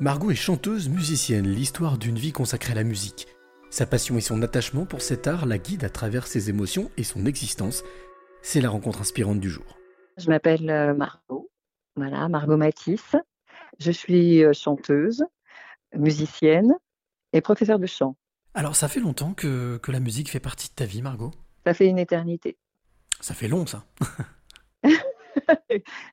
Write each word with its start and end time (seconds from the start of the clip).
Margot 0.00 0.30
est 0.30 0.36
chanteuse 0.36 0.88
musicienne, 0.88 1.48
l'histoire 1.48 1.98
d'une 1.98 2.18
vie 2.18 2.30
consacrée 2.30 2.70
à 2.70 2.76
la 2.76 2.84
musique. 2.84 3.26
Sa 3.68 3.84
passion 3.84 4.16
et 4.16 4.20
son 4.20 4.42
attachement 4.42 4.86
pour 4.86 5.02
cet 5.02 5.26
art 5.26 5.44
la 5.44 5.58
guident 5.58 5.82
à 5.82 5.90
travers 5.90 6.28
ses 6.28 6.50
émotions 6.50 6.88
et 6.96 7.02
son 7.02 7.26
existence. 7.26 7.82
C'est 8.40 8.60
la 8.60 8.70
rencontre 8.70 9.00
inspirante 9.00 9.40
du 9.40 9.50
jour. 9.50 9.76
Je 10.16 10.28
m'appelle 10.28 10.70
euh, 10.70 10.94
Margot, 10.94 11.50
voilà, 11.96 12.28
Margot 12.28 12.56
Matisse. 12.56 13.16
Je 13.80 13.90
suis 13.90 14.44
euh, 14.44 14.52
chanteuse, 14.52 15.24
musicienne 15.92 16.76
et 17.32 17.40
professeure 17.40 17.80
de 17.80 17.86
chant. 17.86 18.14
Alors 18.54 18.76
ça 18.76 18.86
fait 18.86 19.00
longtemps 19.00 19.34
que, 19.34 19.78
que 19.78 19.90
la 19.90 19.98
musique 19.98 20.30
fait 20.30 20.38
partie 20.38 20.68
de 20.68 20.74
ta 20.74 20.84
vie, 20.84 21.02
Margot? 21.02 21.32
Ça 21.66 21.74
fait 21.74 21.88
une 21.88 21.98
éternité. 21.98 22.56
Ça 23.20 23.34
fait 23.34 23.48
long, 23.48 23.66
ça. 23.66 23.84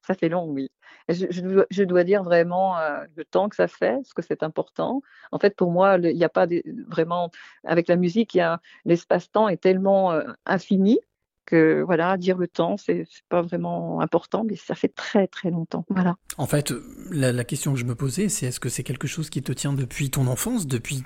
ça 0.02 0.14
fait 0.14 0.30
long, 0.30 0.46
oui. 0.48 0.70
Je, 1.10 1.84
dois, 1.84 2.04
dire 2.04 2.24
vraiment 2.24 2.78
euh, 2.80 3.04
le 3.16 3.26
temps 3.26 3.48
que 3.50 3.56
ça 3.56 3.68
fait, 3.68 3.96
parce 3.96 4.14
que 4.14 4.22
c'est 4.22 4.44
important. 4.44 5.02
En 5.32 5.40
fait, 5.40 5.56
pour 5.56 5.72
moi, 5.72 5.98
il 5.98 6.16
n'y 6.16 6.24
a 6.24 6.30
pas 6.30 6.48
vraiment, 6.88 7.30
avec 7.64 7.88
la 7.88 7.96
musique, 7.96 8.38
l'espace-temps 8.86 9.48
est 9.48 9.62
tellement 9.62 10.14
euh, 10.14 10.24
infini 10.46 11.00
que 11.46 11.84
voilà, 11.86 12.18
dire 12.18 12.38
le 12.38 12.48
temps, 12.48 12.78
c'est 12.78 13.06
pas 13.30 13.42
vraiment 13.42 14.02
important, 14.02 14.44
mais 14.44 14.56
ça 14.56 14.76
fait 14.76 14.94
très 14.94 15.28
très 15.28 15.52
longtemps. 15.52 15.86
Voilà. 15.90 16.16
En 16.38 16.48
fait, 16.48 16.74
la, 17.12 17.44
question 17.44 17.74
que 17.74 17.80
je 17.80 17.86
me 17.86 17.96
posais, 17.96 18.30
c'est 18.30 18.48
est-ce 18.48 18.60
que 18.60 18.70
c'est 18.70 18.84
quelque 18.84 19.08
chose 19.08 19.30
qui 19.30 19.42
te 19.42 19.52
tient 19.52 19.74
depuis 19.74 20.10
ton 20.10 20.28
enfance, 20.28 20.68
depuis 20.68 21.04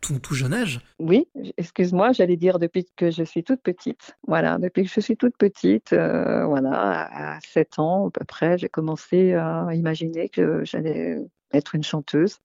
ton 0.00 0.18
tout 0.18 0.34
jeune 0.34 0.54
âge? 0.54 0.80
Oui, 0.98 1.28
excuse-moi, 1.58 2.12
j'allais 2.12 2.36
dire 2.36 2.58
depuis 2.58 2.86
que 2.96 3.10
je 3.10 3.22
suis 3.22 3.44
toute 3.44 3.60
petite. 3.60 4.16
Voilà, 4.26 4.58
depuis 4.58 4.84
que 4.84 4.90
je 4.90 5.00
suis 5.00 5.16
toute 5.16 5.36
petite, 5.36 5.92
euh, 5.92 6.46
voilà, 6.46 7.34
à 7.34 7.40
7 7.40 7.78
ans 7.78 8.08
à 8.08 8.10
peu 8.10 8.24
près, 8.24 8.58
j'ai 8.58 8.68
commencé 8.68 9.34
à 9.34 9.68
imaginer 9.74 10.28
que 10.28 10.64
j'allais 10.64 11.18
être 11.52 11.74
une 11.74 11.84
chanteuse. 11.84 12.38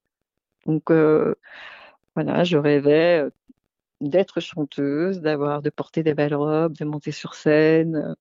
Donc 0.66 0.92
euh, 0.92 1.36
voilà, 2.16 2.44
je 2.44 2.58
rêvais 2.58 3.26
d'être 4.02 4.40
chanteuse, 4.40 5.22
d'avoir, 5.22 5.62
de 5.62 5.70
porter 5.70 6.04
des 6.04 6.14
belles 6.14 6.36
robes, 6.36 6.78
de 6.78 6.86
monter 6.86 7.12
sur 7.12 7.34
scène. 7.34 8.16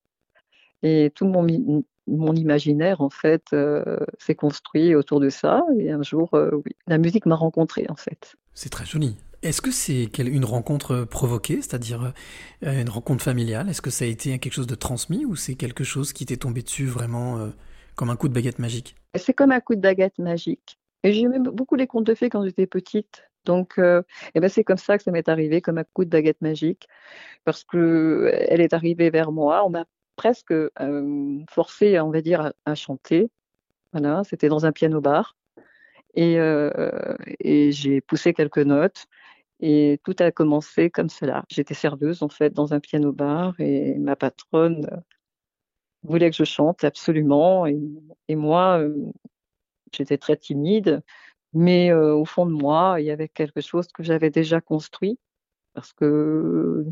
Et 0.83 1.11
tout 1.15 1.27
mon, 1.27 1.85
mon 2.07 2.35
imaginaire, 2.35 3.01
en 3.01 3.11
fait, 3.11 3.45
euh, 3.53 3.99
s'est 4.19 4.35
construit 4.35 4.95
autour 4.95 5.21
de 5.21 5.29
ça. 5.29 5.65
Et 5.79 5.91
un 5.91 6.03
jour, 6.03 6.31
euh, 6.35 6.51
oui, 6.53 6.73
la 6.87 6.99
musique 6.99 7.27
m'a 7.27 7.35
rencontrée, 7.35 7.87
en 7.89 7.97
fait. 7.97 8.37
C'est 8.55 8.71
très 8.71 8.85
joli. 8.85 9.17
Est-ce 9.43 9.61
que 9.61 9.71
c'est 9.71 10.09
une 10.19 10.45
rencontre 10.45 11.05
provoquée, 11.05 11.57
c'est-à-dire 11.57 12.13
euh, 12.65 12.81
une 12.81 12.89
rencontre 12.89 13.23
familiale? 13.23 13.69
Est-ce 13.69 13.83
que 13.83 13.91
ça 13.91 14.05
a 14.05 14.09
été 14.09 14.39
quelque 14.39 14.53
chose 14.53 14.67
de 14.67 14.75
transmis 14.75 15.25
ou 15.25 15.37
c'est 15.37 15.55
quelque 15.55 15.85
chose 15.85 16.13
qui 16.13 16.27
t'est 16.27 16.39
tombé 16.39 16.63
dessus 16.63 16.87
vraiment 16.87 17.51
comme 17.95 18.11
un 18.11 18.17
coup 18.17 18.29
de 18.29 18.35
baguette 18.35 18.59
magique? 18.59 18.97
C'est 19.15 19.35
comme 19.35 19.53
un 19.53 19.61
coup 19.61 19.75
de 19.75 19.81
baguette 19.81 20.19
magique. 20.19 20.79
Et 21.03 21.13
j'aimais 21.13 21.39
beaucoup 21.39 21.77
les 21.77 21.87
contes 21.87 22.07
de 22.07 22.15
fées 22.15 22.31
quand 22.31 22.45
j'étais 22.45 22.67
petite. 22.67 23.29
Donc, 23.47 23.79
euh, 23.79 24.03
eh 24.35 24.41
ben 24.41 24.49
c'est 24.51 24.65
comme 24.65 24.77
ça 24.77 24.99
que 24.99 25.05
ça 25.05 25.13
m'est 25.13 25.29
arrivé, 25.29 25.63
comme 25.63 25.79
un 25.79 25.85
coup 25.85 26.05
de 26.05 26.11
baguette 26.11 26.43
magique, 26.43 26.89
parce 27.45 27.65
que 27.65 28.31
elle 28.49 28.61
est 28.61 28.75
arrivée 28.75 29.11
vers 29.11 29.33
moi. 29.33 29.65
On 29.65 29.71
m'a 29.71 29.87
presque 30.17 30.53
euh, 30.53 31.39
forcé, 31.51 31.99
on 32.01 32.11
va 32.11 32.21
dire, 32.23 32.53
à, 32.67 32.75
chanter. 32.75 33.31
Voilà, 33.93 34.23
c'était 34.25 34.49
dans 34.49 34.67
un 34.67 34.73
piano 34.73 35.01
bar, 35.01 35.37
et, 36.15 36.39
euh, 36.41 37.17
et 37.41 37.73
j'ai 37.73 38.01
poussé 38.03 38.35
quelques 38.35 38.59
notes. 38.59 39.07
Et 39.61 40.01
tout 40.05 40.17
a 40.19 40.31
commencé 40.33 40.91
comme 40.91 41.09
cela. 41.09 41.45
J'étais 41.49 41.75
serveuse 41.75 42.23
en 42.23 42.29
fait 42.29 42.51
dans 42.53 42.75
un 42.75 42.81
piano 42.81 43.13
bar 43.13 43.55
et 43.59 43.95
ma 43.99 44.15
patronne 44.15 44.87
voulait 46.03 46.31
que 46.31 46.37
je 46.37 46.45
chante 46.45 46.85
absolument. 46.85 47.67
Et 47.67 48.37
moi, 48.37 48.83
j'étais 49.93 50.19
très 50.19 50.37
timide. 50.37 51.03
Mais 51.59 51.91
au 51.91 52.27
fond 52.27 52.45
de 52.45 52.53
moi, 52.53 53.01
il 53.01 53.07
y 53.07 53.11
avait 53.11 53.29
quelque 53.29 53.63
chose 53.63 53.89
que 53.89 54.03
j'avais 54.03 54.29
déjà 54.29 54.61
construit 54.61 55.19
parce 55.73 55.95
que 55.95 56.85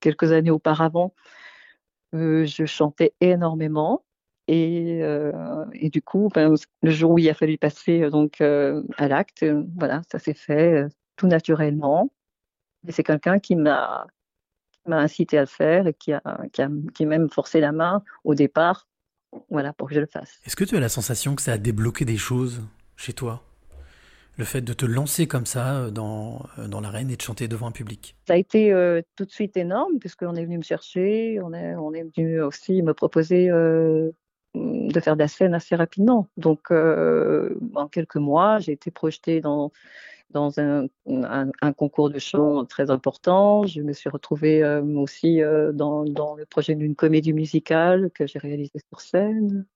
quelques 0.00 0.32
années 0.32 0.50
auparavant, 0.50 1.14
je 2.14 2.64
chantais 2.64 3.12
énormément 3.20 4.02
et, 4.48 5.02
du 5.92 6.00
coup, 6.00 6.30
ben, 6.34 6.54
le 6.82 6.90
jour 6.90 7.10
où 7.10 7.18
il 7.18 7.28
a 7.28 7.34
fallu 7.34 7.58
passer 7.58 8.08
donc 8.08 8.40
à 8.40 9.08
l'acte, 9.08 9.44
voilà, 9.76 10.00
ça 10.10 10.18
s'est 10.18 10.32
fait 10.32 10.86
tout 11.16 11.26
naturellement. 11.26 12.10
Et 12.88 12.92
c'est 12.92 13.04
quelqu'un 13.04 13.38
qui 13.38 13.56
m'a 13.56 14.06
incité 14.86 15.36
à 15.36 15.42
le 15.42 15.46
faire 15.46 15.86
et 15.86 15.92
qui 15.92 16.14
a, 16.14 16.22
qui 16.54 16.62
a, 16.62 16.68
même 17.06 17.28
forcé 17.28 17.60
la 17.60 17.72
main 17.72 18.02
au 18.24 18.34
départ, 18.34 18.88
voilà, 19.50 19.74
pour 19.74 19.88
que 19.88 19.94
je 19.94 20.00
le 20.00 20.06
fasse. 20.06 20.40
Est-ce 20.46 20.56
que 20.56 20.64
tu 20.64 20.76
as 20.78 20.80
la 20.80 20.88
sensation 20.88 21.34
que 21.34 21.42
ça 21.42 21.52
a 21.52 21.58
débloqué 21.58 22.06
des 22.06 22.16
choses 22.16 22.62
chez 22.96 23.12
toi? 23.12 23.42
Le 24.36 24.44
fait 24.44 24.60
de 24.60 24.72
te 24.72 24.86
lancer 24.86 25.26
comme 25.26 25.46
ça 25.46 25.76
euh, 25.76 25.90
dans, 25.90 26.42
euh, 26.58 26.68
dans 26.68 26.80
l'arène 26.80 27.10
et 27.10 27.16
de 27.16 27.22
chanter 27.22 27.48
devant 27.48 27.68
un 27.68 27.72
public 27.72 28.16
Ça 28.26 28.34
a 28.34 28.36
été 28.36 28.72
euh, 28.72 29.02
tout 29.16 29.24
de 29.24 29.30
suite 29.30 29.56
énorme 29.56 29.98
puisqu'on 29.98 30.34
est 30.34 30.44
venu 30.44 30.58
me 30.58 30.62
chercher, 30.62 31.40
on 31.42 31.52
est, 31.52 31.74
on 31.76 31.92
est 31.92 32.04
venu 32.16 32.40
aussi 32.42 32.82
me 32.82 32.94
proposer 32.94 33.48
de 33.48 35.00
faire 35.00 35.16
de 35.16 35.20
la 35.20 35.28
scène 35.28 35.54
assez 35.54 35.76
rapidement. 35.76 36.28
Donc 36.36 36.70
en 36.70 37.88
quelques 37.88 38.16
mois, 38.16 38.58
j'ai 38.58 38.72
été 38.72 38.90
projetée 38.90 39.40
dans, 39.40 39.72
dans 40.30 40.58
un, 40.60 40.86
un, 41.06 41.72
concours 41.72 42.10
de 42.10 42.18
chant 42.18 42.64
très 42.64 42.90
important. 42.90 43.66
Je 43.66 43.82
me 43.82 43.92
suis 43.92 44.08
retrouvée 44.08 44.64
aussi 44.96 45.40
dans, 45.74 46.04
dans, 46.04 46.34
le 46.34 46.46
projet 46.46 46.74
d'une 46.74 46.94
comédie 46.94 47.32
musicale 47.32 48.10
que 48.14 48.26
j'ai 48.26 48.38
réalisée 48.38 48.80
sur 48.90 49.00
scène 49.00 49.66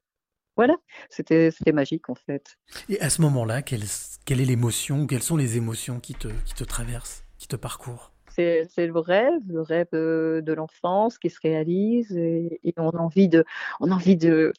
voilà, 0.57 0.77
c'était 1.09 1.73
magique 1.73 2.11
en 2.11 2.15
fait. 2.15 2.59
Et 2.91 3.01
à 3.01 3.09
ce 3.09 3.23
moment-là, 3.23 3.63
quelle, 3.63 3.85
quelle 4.25 4.41
est 4.41 4.45
l'émotion, 4.45 5.07
quelles 5.07 5.23
sont 5.23 5.37
les 5.37 5.57
émotions 5.57 6.01
qui 6.01 6.15
te, 6.15 6.29
qui 6.45 6.55
te 6.55 6.65
traversent, 6.65 7.25
qui 7.39 7.49
te 7.49 7.57
parcourent? 7.57 8.13
C'est 8.29 8.87
le 8.87 8.99
rêve, 8.99 9.43
le 9.49 9.61
rêve 9.61 9.89
euh, 9.93 10.41
de 10.41 10.53
l'enfance 10.53 11.19
qui 11.19 11.29
se 11.29 11.39
réalise 11.43 12.17
et, 12.17 12.61
on 12.79 12.91
a 12.91 12.99
envie 12.99 13.29
de, 13.29 13.45
on 13.81 13.91
a 13.91 13.95
envie 13.95 14.17
de 14.17 14.53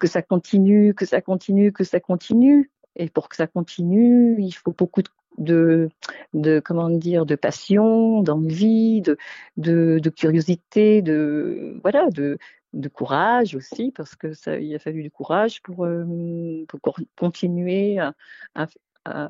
que 0.00 0.06
ça 0.06 0.22
continue, 0.22 0.94
que 0.94 1.06
ça 1.06 1.20
continue, 1.20 1.72
que 1.72 1.84
ça 1.84 2.00
continue. 2.00 2.70
Et 2.96 3.08
pour 3.08 3.28
que 3.28 3.36
ça 3.36 3.46
continue, 3.46 4.36
il 4.40 4.50
faut 4.50 4.72
beaucoup 4.72 5.02
de, 5.36 5.88
de, 6.34 6.60
comment 6.64 6.90
dire, 6.90 7.26
de 7.26 7.36
passion, 7.36 8.22
d'envie, 8.22 9.02
de, 9.02 9.16
de, 9.56 10.10
curiosité, 10.10 11.00
de 11.00 11.78
voilà, 11.82 12.10
de, 12.10 12.38
de 12.72 12.88
courage 12.88 13.54
aussi, 13.54 13.92
parce 13.92 14.16
que 14.16 14.32
ça, 14.32 14.58
il 14.58 14.74
a 14.74 14.78
fallu 14.78 15.02
du 15.02 15.10
courage 15.10 15.62
pour, 15.62 15.84
euh, 15.84 16.64
pour 16.68 16.96
continuer 17.16 17.98
à, 17.98 18.14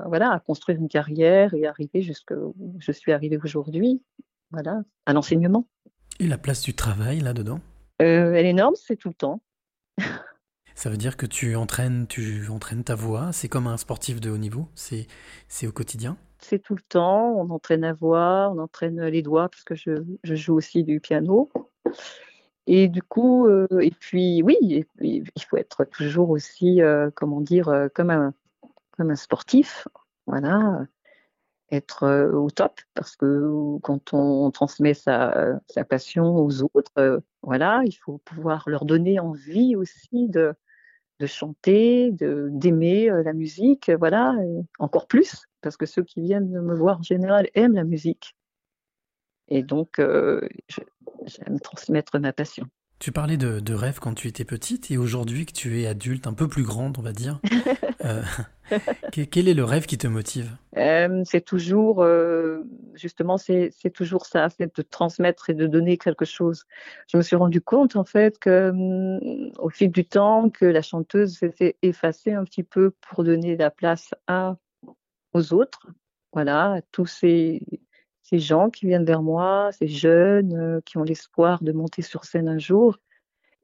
voilà, 0.06 0.32
à 0.32 0.40
construire 0.40 0.78
une 0.78 0.88
carrière 0.88 1.54
et 1.54 1.66
arriver 1.66 2.02
jusqu'où 2.02 2.54
je 2.78 2.92
suis 2.92 3.12
arrivée 3.12 3.38
aujourd'hui, 3.42 4.02
voilà, 4.50 4.82
à 5.06 5.12
l'enseignement. 5.12 5.66
Et 6.20 6.26
la 6.26 6.38
place 6.38 6.62
du 6.62 6.74
travail 6.74 7.20
là-dedans 7.20 7.60
euh, 8.02 8.32
Elle 8.34 8.46
est 8.46 8.50
énorme, 8.50 8.74
c'est 8.76 8.96
tout 8.96 9.08
le 9.08 9.14
temps. 9.14 9.42
Ça 10.74 10.90
veut 10.90 10.96
dire 10.96 11.16
que 11.16 11.26
tu 11.26 11.56
entraînes, 11.56 12.06
tu 12.06 12.48
entraînes 12.48 12.84
ta 12.84 12.94
voix, 12.94 13.32
c'est 13.32 13.48
comme 13.48 13.66
un 13.66 13.76
sportif 13.76 14.20
de 14.20 14.30
haut 14.30 14.38
niveau, 14.38 14.68
c'est, 14.76 15.08
c'est 15.48 15.66
au 15.66 15.72
quotidien? 15.72 16.16
C'est 16.38 16.60
tout 16.60 16.76
le 16.76 16.82
temps, 16.82 17.32
on 17.32 17.50
entraîne 17.50 17.80
la 17.80 17.92
voix, 17.92 18.48
on 18.54 18.58
entraîne 18.58 19.02
les 19.06 19.22
doigts, 19.22 19.48
parce 19.48 19.64
que 19.64 19.74
je, 19.74 19.90
je 20.22 20.34
joue 20.36 20.54
aussi 20.54 20.84
du 20.84 21.00
piano. 21.00 21.50
Et 22.68 22.86
du 22.86 23.02
coup, 23.02 23.46
euh, 23.46 23.66
et 23.80 23.90
puis 23.90 24.42
oui, 24.42 24.56
il 25.00 25.24
faut 25.48 25.56
être 25.56 25.84
toujours 25.84 26.30
aussi, 26.30 26.82
euh, 26.82 27.10
comment 27.14 27.40
dire, 27.40 27.68
euh, 27.68 27.88
comme 27.92 28.10
un, 28.10 28.34
comme 28.98 29.10
un 29.10 29.16
sportif, 29.16 29.88
voilà, 30.26 30.84
être 31.70 32.30
au 32.32 32.50
top, 32.50 32.80
parce 32.94 33.16
que 33.16 33.78
quand 33.82 34.12
on 34.12 34.50
transmet 34.50 34.94
sa, 34.94 35.60
passion 35.88 36.36
aux 36.36 36.62
autres, 36.62 37.22
voilà, 37.42 37.82
il 37.86 37.92
faut 37.92 38.18
pouvoir 38.18 38.68
leur 38.68 38.84
donner 38.84 39.20
envie 39.20 39.76
aussi 39.76 40.28
de, 40.28 40.54
chanter, 41.26 42.10
d'aimer 42.12 43.08
la 43.24 43.32
musique, 43.32 43.90
voilà, 43.90 44.34
encore 44.78 45.06
plus, 45.06 45.46
parce 45.60 45.76
que 45.76 45.86
ceux 45.86 46.02
qui 46.02 46.20
viennent 46.20 46.50
me 46.50 46.74
voir 46.74 46.98
en 46.98 47.02
général 47.02 47.48
aiment 47.54 47.74
la 47.74 47.84
musique. 47.84 48.36
Et 49.48 49.62
donc, 49.62 50.00
j'aime 51.24 51.60
transmettre 51.60 52.18
ma 52.18 52.32
passion. 52.32 52.66
Tu 52.98 53.12
parlais 53.12 53.36
de, 53.36 53.60
de 53.60 53.74
rêve 53.74 54.00
quand 54.00 54.14
tu 54.14 54.26
étais 54.26 54.44
petite 54.44 54.90
et 54.90 54.98
aujourd'hui 54.98 55.46
que 55.46 55.52
tu 55.52 55.80
es 55.80 55.86
adulte, 55.86 56.26
un 56.26 56.32
peu 56.32 56.48
plus 56.48 56.64
grande, 56.64 56.96
on 56.98 57.02
va 57.02 57.12
dire. 57.12 57.38
euh, 58.04 58.22
quel 59.30 59.48
est 59.48 59.54
le 59.54 59.62
rêve 59.62 59.86
qui 59.86 59.98
te 59.98 60.08
motive? 60.08 60.50
Euh, 60.76 61.22
C'est 61.24 61.44
toujours, 61.44 62.02
euh, 62.02 62.64
justement, 62.94 63.36
c'est 63.38 63.70
toujours 63.94 64.26
ça, 64.26 64.48
c'est 64.48 64.76
de 64.76 64.82
transmettre 64.82 65.48
et 65.48 65.54
de 65.54 65.68
donner 65.68 65.96
quelque 65.96 66.24
chose. 66.24 66.64
Je 67.08 67.16
me 67.16 67.22
suis 67.22 67.36
rendu 67.36 67.60
compte, 67.60 67.94
en 67.94 68.04
fait, 68.04 68.40
que 68.40 68.70
hum, 68.70 69.52
au 69.58 69.70
fil 69.70 69.92
du 69.92 70.04
temps, 70.04 70.50
que 70.50 70.64
la 70.64 70.82
chanteuse 70.82 71.38
s'était 71.38 71.76
effacée 71.82 72.32
un 72.32 72.42
petit 72.42 72.64
peu 72.64 72.90
pour 73.08 73.22
donner 73.22 73.56
la 73.56 73.70
place 73.70 74.12
à, 74.26 74.56
aux 75.34 75.52
autres. 75.52 75.86
Voilà, 76.32 76.80
tous 76.90 77.06
ces, 77.06 77.62
ces 78.28 78.38
gens 78.38 78.68
qui 78.68 78.86
viennent 78.86 79.04
vers 79.04 79.22
moi, 79.22 79.70
ces 79.72 79.88
jeunes 79.88 80.54
euh, 80.54 80.80
qui 80.84 80.98
ont 80.98 81.02
l'espoir 81.02 81.62
de 81.62 81.72
monter 81.72 82.02
sur 82.02 82.24
scène 82.24 82.48
un 82.48 82.58
jour. 82.58 82.98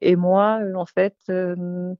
Et 0.01 0.15
moi, 0.15 0.59
euh, 0.63 0.73
en 0.73 0.87
fait, 0.87 1.15
euh, 1.29 1.93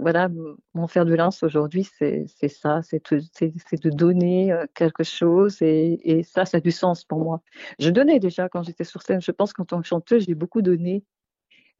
voilà, 0.00 0.28
mon 0.74 0.86
fer 0.86 1.06
de 1.06 1.14
lance 1.14 1.42
aujourd'hui, 1.42 1.88
c'est 1.98 2.26
ça, 2.48 2.80
c'est 2.82 3.10
de 3.10 3.90
donner 3.90 4.54
quelque 4.74 5.02
chose 5.02 5.62
et, 5.62 6.22
ça, 6.24 6.44
ça 6.44 6.58
a 6.58 6.60
du 6.60 6.70
sens 6.70 7.04
pour 7.04 7.20
moi. 7.20 7.40
Je 7.78 7.88
donnais 7.88 8.20
déjà 8.20 8.50
quand 8.50 8.62
j'étais 8.62 8.84
sur 8.84 9.00
scène. 9.00 9.22
Je 9.22 9.30
pense 9.30 9.54
qu'en 9.54 9.64
tant 9.64 9.80
que 9.80 9.86
chanteuse, 9.86 10.26
j'ai 10.26 10.34
beaucoup 10.34 10.60
donné. 10.60 11.04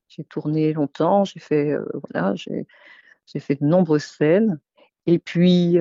J'ai 0.09 0.25
tourné 0.25 0.73
longtemps, 0.73 1.25
j'ai 1.25 1.41
fait, 1.41 1.77
voilà, 2.09 2.35
fait 3.39 3.61
de 3.61 3.67
nombreuses 3.67 4.05
scènes 4.05 4.59
et 5.05 5.19
puis 5.19 5.77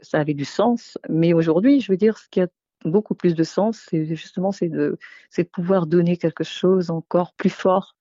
ça 0.00 0.20
avait 0.20 0.32
du 0.32 0.46
sens. 0.46 0.96
Mais 1.10 1.34
aujourd'hui, 1.34 1.82
je 1.82 1.92
veux 1.92 1.98
dire, 1.98 2.16
ce 2.16 2.28
qui 2.30 2.40
a 2.40 2.48
beaucoup 2.84 3.14
plus 3.14 3.34
de 3.34 3.44
sens, 3.44 3.86
c'est 3.88 4.04
justement 4.14 4.52
c'est 4.52 4.68
de, 4.68 4.98
de 5.36 5.42
pouvoir 5.44 5.86
donner 5.86 6.16
quelque 6.16 6.44
chose 6.44 6.90
encore 6.90 7.34
plus 7.34 7.50
fort, 7.50 7.96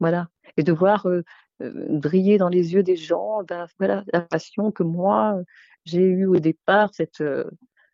voilà, 0.00 0.28
et 0.56 0.62
de 0.62 0.72
voir 0.72 1.06
euh, 1.06 1.22
euh, 1.62 1.72
briller 1.98 2.36
dans 2.36 2.48
les 2.50 2.74
yeux 2.74 2.82
des 2.82 2.96
gens, 2.96 3.42
ben, 3.44 3.66
voilà, 3.78 4.04
la 4.12 4.20
passion 4.20 4.70
que 4.70 4.82
moi 4.82 5.40
j'ai 5.84 6.02
eue 6.02 6.26
au 6.26 6.36
départ, 6.36 6.92
cette, 6.94 7.22
euh, 7.22 7.44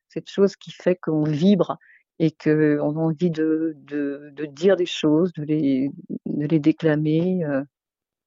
cette 0.08 0.28
chose 0.28 0.56
qui 0.56 0.72
fait 0.72 0.96
qu'on 0.96 1.22
vibre 1.22 1.78
et 2.18 2.32
qu'on 2.32 2.96
a 2.96 3.00
envie 3.00 3.30
de, 3.30 3.74
de, 3.76 4.30
de, 4.32 4.46
dire 4.46 4.76
des 4.76 4.86
choses, 4.86 5.32
de 5.34 5.44
les, 5.44 5.90
de 6.26 6.46
les 6.46 6.58
déclamer 6.58 7.44
euh, 7.44 7.62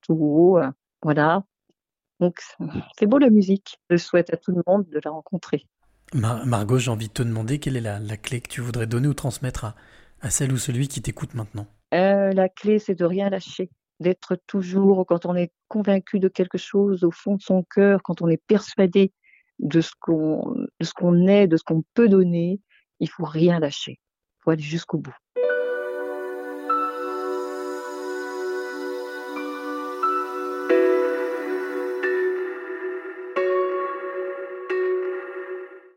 tout 0.02 0.16
haut, 0.16 0.60
voilà. 1.02 1.44
Donc 2.20 2.40
c'est 2.98 3.06
beau 3.06 3.18
la 3.18 3.30
musique. 3.30 3.80
Je 3.90 3.98
souhaite 3.98 4.34
à 4.34 4.38
tout 4.38 4.52
le 4.52 4.64
monde 4.68 4.88
de 4.90 5.02
la 5.04 5.12
rencontrer. 5.12 5.68
Margot, 6.14 6.78
j'ai 6.78 6.92
envie 6.92 7.08
de 7.08 7.14
te 7.14 7.24
demander 7.24 7.60
quelle 7.60 7.78
est 7.78 7.82
la, 7.82 8.18
clé 8.18 8.42
que 8.42 8.50
tu 8.50 8.62
voudrais 8.62 8.88
donner 8.88 9.08
ou 9.08 9.14
transmettre 9.14 9.66
à, 9.66 9.76
à 10.22 10.30
celle 10.30 10.54
ou 10.54 10.58
celui 10.58 10.88
qui 10.88 11.02
t'écoute 11.02 11.34
maintenant. 11.34 11.68
la 11.92 12.50
clé, 12.50 12.80
c'est 12.80 12.96
de 12.96 13.06
rien 13.06 13.30
lâcher 13.30 13.70
d'être 14.00 14.38
toujours, 14.48 15.06
quand 15.06 15.26
on 15.26 15.36
est 15.36 15.52
convaincu 15.68 16.20
de 16.20 16.28
quelque 16.28 16.58
chose 16.58 17.04
au 17.04 17.12
fond 17.12 17.36
de 17.36 17.42
son 17.42 17.64
cœur, 17.64 18.02
quand 18.04 18.22
on 18.22 18.28
est 18.28 18.42
persuadé 18.48 19.14
de 19.60 19.82
ce 19.82 19.92
qu'on, 20.00 20.54
de 20.80 20.86
ce 20.86 20.94
qu'on 20.94 21.28
est, 21.28 21.48
de 21.48 21.58
ce 21.58 21.64
qu'on 21.64 21.84
peut 21.94 22.10
donner, 22.10 22.60
il 23.00 23.10
faut 23.10 23.26
rien 23.26 23.60
lâcher. 23.60 23.94
Il 23.94 24.44
faut 24.44 24.52
aller 24.52 24.64
jusqu'au 24.64 24.98
bout. 24.98 25.16